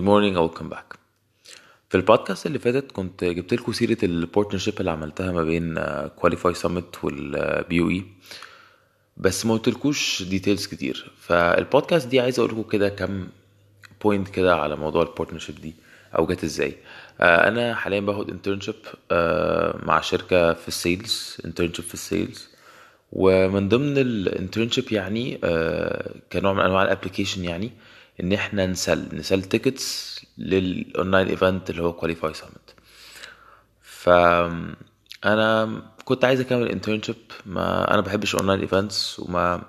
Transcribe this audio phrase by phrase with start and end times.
[0.00, 0.36] Morning.
[0.36, 0.96] And welcome back.
[1.90, 5.78] في البودكاست اللي فاتت كنت جبت لكم سيرة ال partnership اللي عملتها ما بين
[6.16, 8.04] كواليفاي سمت والبي أو اي
[9.16, 11.10] بس ما قلتلكوش details كتير.
[11.18, 13.28] فالبودكاست دي عايز أقول لكم كده كام
[14.02, 15.74] point كده على موضوع ال partnership دي
[16.18, 16.76] أو جت إزاي.
[17.20, 18.74] آه، أنا حاليا باخد internship
[19.86, 22.48] مع شركة في ال sales internship في ال sales
[23.12, 27.72] ومن ضمن ال internship يعني آه، كنوع من أنواع ال application يعني
[28.22, 32.74] إن إحنا نسل نسل tickets لل online event اللي هو Qualify Summit
[33.82, 34.08] ف
[35.24, 37.16] أنا كنت عايز أكمل internship
[37.46, 39.62] ما أنا بحبش online events وما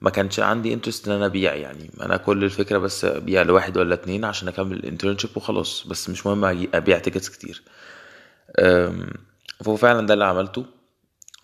[0.00, 1.90] ما كانش عندي interest إن أنا أبيع يعني.
[2.00, 6.26] أنا كل الفكرة بس أبيع لواحد ولا اتنين عشان أكمل ال internship وخلاص بس مش
[6.26, 7.62] مهم أبيع tickets كتير.
[9.64, 10.66] فهو فعلا ده اللي عملته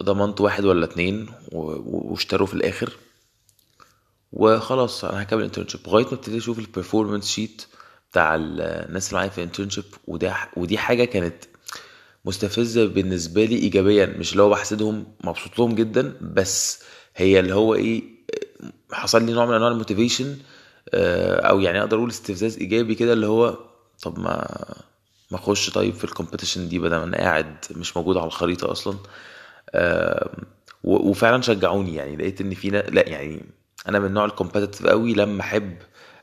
[0.02, 2.92] ضمنت واحد ولا اتنين واشتروا في الآخر.
[4.32, 7.62] وخلاص أنا هكمل internship لغاية ما ابتديت أشوف ال performance sheet
[8.10, 11.34] بتاع الناس اللي معايا في ال internship وده ودي حاجة كانت
[12.24, 14.06] مستفزة بالنسبة لي ايجابيا.
[14.06, 16.82] مش اللي هو بحسدهم مبسوط لهم جدا بس
[17.16, 18.02] هي اللي هو إيه
[18.92, 20.36] حصل لي نوع من أنواع ال motivation
[20.94, 23.58] أو يعني أقدر أقول استفزاز إيجابي كده اللي هو
[24.02, 24.46] طب ما
[25.30, 28.72] ما أخش طيب في ال competition دي بدل ما أنا قاعد مش موجود على الخريطة
[28.72, 28.96] أصلا.
[30.84, 32.16] وفعلا شجعوني يعني.
[32.16, 33.42] لقيت إن في لا يعني
[33.88, 35.76] أنا من النوع ال competitive قوي لما أحب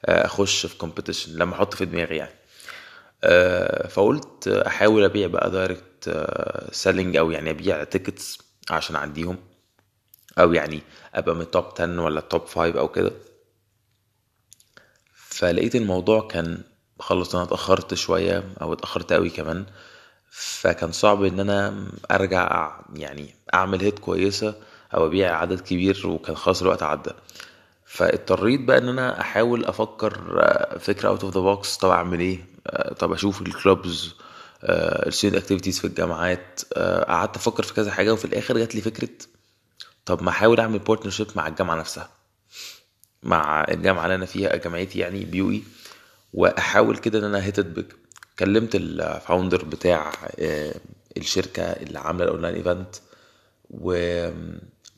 [0.05, 2.33] آه، أخش في competition لما أحط في دماغي يعني.
[3.23, 6.25] آه، فقلت أحاول أبيع بقى direct
[6.71, 8.37] selling أو يعني أبيع tickets
[8.71, 9.37] عشان اعديهم
[10.39, 10.81] أو يعني
[11.15, 13.11] أبقى من ال top 10 ولا ال top 5 أو كده.
[15.13, 16.63] فلقيت الموضوع كان
[16.99, 19.65] خلص أنا اتأخرت شوية أو اتأخرت قوي كمان.
[20.29, 24.55] فكان صعب إن أنا أرجع يعني أعمل hit كويسة.
[24.97, 27.11] أو أبيع عدد كبير وكان خلاص الوقت عدى.
[27.85, 32.45] فاضطريت بقى إن أنا أحاول أفكر آه، فكرة out of the box طب أعمل إيه؟
[32.67, 34.15] آه، طب أشوف ال clubs
[34.63, 36.61] ال student activities في الجامعات.
[36.73, 39.09] آه، قعدت أفكر في كذا حاجة وفي الآخر جات لي فكرة
[40.05, 42.09] طب ما أحاول أعمل partnership مع الجامعة نفسها
[43.23, 45.63] مع الجامعة اللي أنا فيها جامعتي يعني BUE
[46.33, 47.85] وأحاول كده إن أنا hit big
[48.39, 50.11] كلمت ال founder بتاع
[51.17, 52.95] الشركة اللي عاملة ال online event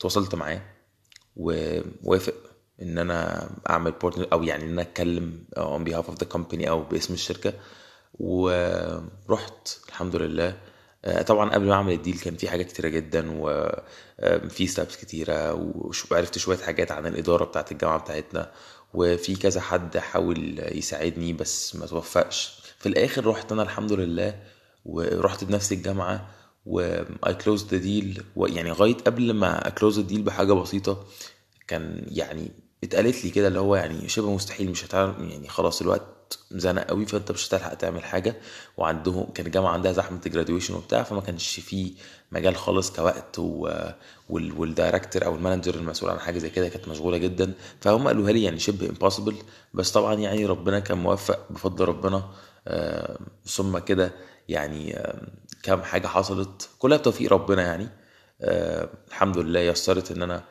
[0.00, 0.62] وتواصلت معاه
[1.36, 2.34] ووافق
[2.82, 6.82] إن أنا أعمل partner أو يعني إن أنا أتكلم on behalf of the company أو
[6.82, 7.52] باسم الشركة.
[8.20, 10.56] ورحت الحمد لله.
[11.04, 15.52] آه، طبعا قبل ما أعمل ال deal كان في حاجات كتيرة جدا وفي steps كتيرة
[16.10, 18.52] وعرفت شوية حاجات عن الإدارة بتاعت الجامعة بتاعتنا
[18.94, 22.60] وفي كذا حد حاول يساعدني بس ما توفقش.
[22.78, 24.40] في الآخر رحت أنا الحمد لله
[24.84, 26.30] ورحت بنفس الجامعة
[26.66, 28.22] و I closed the deal.
[28.36, 31.04] ويعني لغاية قبل ما أ close ال deal بحاجة بسيطة
[31.68, 32.50] كان يعني
[32.84, 37.06] اتقالت لي كده اللي هو يعني شبه مستحيل مش هتعرف يعني خلاص الوقت زنق قوي
[37.06, 38.36] فانت مش هتلحق تعمل حاجة.
[38.76, 41.92] وعندهم كان الجامعة عندها زحمة graduation وبتاع فما كانش فيه
[42.32, 43.38] مجال خالص كوقت.
[44.28, 47.52] وال director أو ال manager المسؤول عن حاجة زي كده كانت مشغولة جدا.
[47.80, 49.34] فهم قالوها لي يعني شبه impossible
[49.74, 52.30] بس طبعا يعني ربنا كان موفق بفضل ربنا.
[52.68, 54.12] آه، ثم كده
[54.50, 55.22] يعني آه،
[55.62, 56.68] كام حاجة حصلت.
[56.78, 57.88] كلها بتوفيق ربنا يعني.
[58.40, 60.44] آه، الحمد لله يسرت إن أنا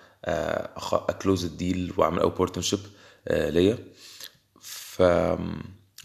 [1.10, 2.80] أ close ال deal وأعمل اول partnership
[3.32, 3.78] ليا.
[4.62, 5.02] ف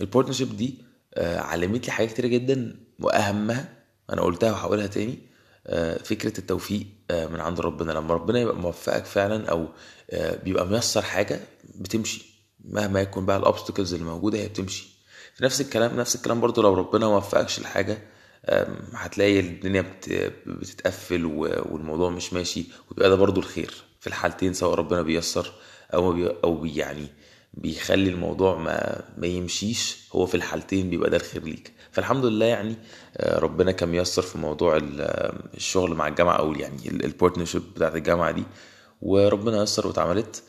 [0.01, 0.85] ال partnership دي
[1.15, 3.69] آه، علمت لي حاجات كتيرة جدا وأهمها
[4.11, 5.19] أنا قلتها وهقولها تاني.
[5.67, 7.93] آه، فكرة التوفيق آه، من عند ربنا.
[7.93, 9.69] لما ربنا يبقى موفقك فعلا أو
[10.11, 11.41] آه، بيبقى ميسر حاجة
[11.75, 12.25] بتمشي.
[12.65, 14.94] مهما يكون بقى ال obstacles اللي موجودة هي بتمشي.
[15.35, 17.99] في نفس الكلام نفس الكلام برضو لو ربنا ما وفقكش لحاجة
[18.93, 25.03] هتلاقي الدنيا بت- بتتقفل والموضوع مش ماشي ويبقى ده برضو الخير في الحالتين سواء ربنا
[25.03, 25.53] بيسر
[25.95, 27.07] أو بي أو بي يعني
[27.55, 31.73] بيخلي الموضوع ما ما يمشيش هو في الحالتين بيبقى ده الخير ليك.
[31.93, 32.77] فالحمد لله يعني
[33.17, 35.01] آه، ربنا كان ميسر في موضوع ال-
[35.57, 38.43] الشغل مع الجامعة أو يعني ال partnership بتاعت الجامعة دي
[39.03, 40.43] وربنا يسر واتعملت.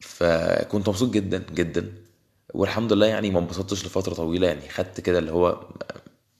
[0.00, 1.92] فكنت مبسوط جدا جدا.
[2.54, 5.68] والحمد لله يعني ما انبسطتش لفترة طويلة يعني خدت كده اللي هو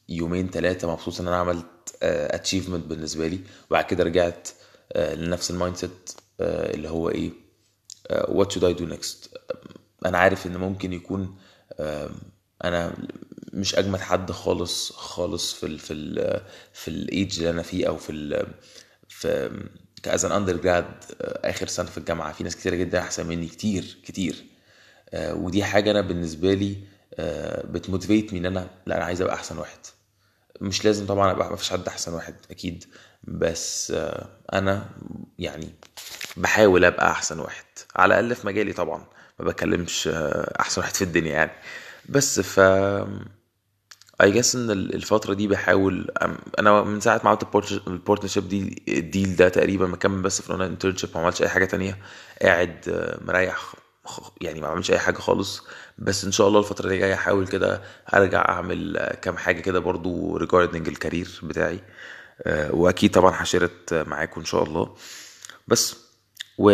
[0.08, 1.66] يومين ثلاثة مبسوط إن أنا عملت
[2.02, 3.40] achievement بالنسبة لي.
[3.70, 4.48] وبعد كده رجعت
[4.92, 7.30] آه، لنفس ال mindset اللي هو إيه
[8.28, 9.34] what should I do next
[10.06, 11.36] أنا عارف إن ممكن يكون
[12.64, 12.94] أنا
[13.52, 16.40] مش أجمد حد خالص خالص في ال في ال
[16.72, 18.46] في الايدج اللي أنا فيه أو في ال
[19.08, 19.50] في
[20.02, 22.32] كاز an undergrad آخر سنة في الجامعة.
[22.32, 24.34] في ناس كتيرة جدا أحسن مني كتير كتير.
[24.34, 24.50] آه،
[25.14, 26.76] ودي حاجة أنا بالنسبة لي
[27.14, 29.78] آه، بت motivate إن أنا لأ أنا عايز أبقى أحسن واحد.
[30.60, 32.84] مش لازم طبعا أبقى مفيش حد أحسن واحد أكيد.
[33.24, 34.88] بس آه، أنا
[35.38, 35.68] يعني
[36.36, 37.64] بحاول أبقى أحسن واحد.
[37.96, 39.04] على الأقل في مجالي طبعا.
[39.38, 41.50] ما بكلمش آه، أحسن واحد في الدنيا يعني.
[42.08, 42.60] بس ف
[44.22, 46.10] I guess إن ال- الفترة دي بحاول
[46.58, 47.42] أنا من ساعة ما عملت
[47.86, 51.42] ال partnership دي ال deal ده تقريبا مكمل بس في ال online internship ما عملتش
[51.42, 51.98] أي حاجة تانية.
[52.42, 53.74] قاعد آه، مريح
[54.40, 55.62] يعني ما عملتش اي حاجة خالص
[55.98, 57.82] بس إن شاء الله الفترة اللي جاية احاول كده
[58.14, 61.80] أرجع أعمل كام حاجة كده برضو regarding ال career بتاعي.
[62.42, 64.96] آه، وأكيد طبعا هشارك معاكم إن شاء الله.
[65.68, 65.96] بس
[66.58, 66.70] و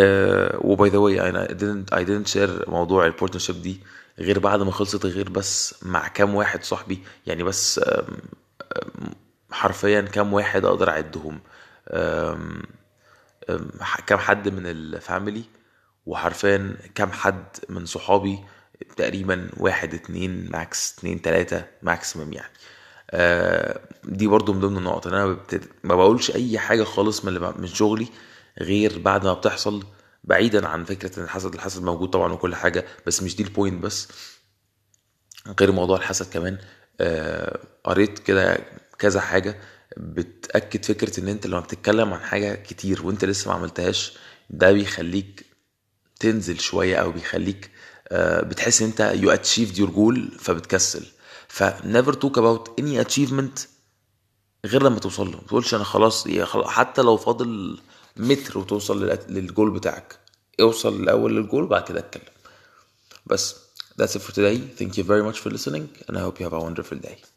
[0.73, 3.81] و by the way أنا didn't I didn't share موضوع ال partnership دي
[4.19, 7.81] غير بعد ما خلصت غير بس مع كام واحد صاحبي يعني بس
[9.51, 11.41] حرفيا كام واحد أقدر أعدهم.
[14.07, 15.45] كام حد من ال family
[16.07, 18.39] وحرفيا كام حد من صحابي
[18.97, 22.53] تقريبا واحد اتنين max اتنين تلاتة maximum يعني.
[23.11, 25.07] آه، دي برضو من ضمن النقط.
[25.07, 25.39] أنا
[25.85, 28.09] ما بقولش أي حاجة خالص من من شغلي
[28.61, 29.85] غير بعد ما بتحصل
[30.25, 34.09] بعيدا عن فكرة إن الحسد الحسد موجود طبعا وكل حاجة بس مش دي البوينت بس.
[35.61, 36.59] غير موضوع الحسد كمان
[37.01, 38.59] آه، قريت كده
[38.99, 39.57] كذا حاجة
[39.97, 44.19] بتأكد فكرة إن أنت لما بتتكلم عن حاجة كتير وأنت لسه ما عملتهاش
[44.51, 45.46] ده بيخليك
[46.21, 47.71] تنزل شوية أو بيخليك
[48.09, 51.07] آه، بتحس إن أنت you achieved your goal فبتكسل.
[51.49, 53.61] ف never talk about any achievement
[54.67, 55.37] غير لما توصل له.
[55.37, 56.29] ما تقولش أنا خلاص
[56.67, 57.81] حتى لو فاضل
[58.17, 60.19] متر وتوصل لل- للجول بتاعك.
[60.61, 62.33] اوصل الأول للجول بعد كده اتكلم.
[63.27, 63.55] بس
[64.03, 64.59] that's it for today.
[64.81, 67.36] Thank you very much for listening and I hope you have a wonderful day.